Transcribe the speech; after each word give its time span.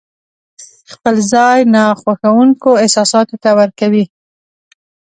خپل 0.93 1.15
ځای 1.31 1.59
ناخوښونکو 1.75 2.69
احساساتو 2.83 3.35
ته 3.43 3.49
ورکوي. 3.59 4.05